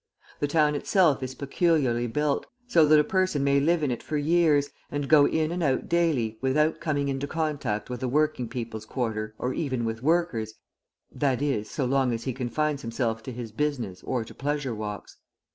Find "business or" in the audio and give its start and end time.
13.51-14.25